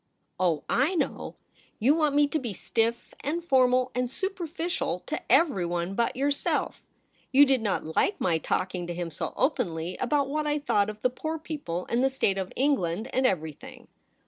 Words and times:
'Oh, 0.39 0.63
I 0.67 0.95
know! 0.95 1.35
You 1.77 1.93
want 1.93 2.15
me 2.15 2.27
to 2.29 2.39
be 2.39 2.53
stiff 2.53 3.13
and 3.19 3.43
formal 3.43 3.91
and 3.93 4.09
superficial 4.09 4.97
to 5.01 5.31
everyone 5.31 5.93
but 5.93 6.15
yourself. 6.15 6.81
You 7.31 7.45
did 7.45 7.61
not 7.61 7.95
like 7.95 8.19
my 8.19 8.39
talking 8.39 8.87
to 8.87 8.95
him 8.95 9.11
so 9.11 9.31
openly 9.37 9.97
about 9.97 10.27
what 10.27 10.47
I 10.47 10.57
thought 10.57 10.89
of 10.89 10.99
the 11.03 11.11
poor 11.11 11.37
people 11.37 11.85
and 11.87 12.03
the 12.03 12.09
state 12.09 12.39
of 12.39 12.51
England— 12.55 13.11
and 13.13 13.27
everything. 13.27 13.89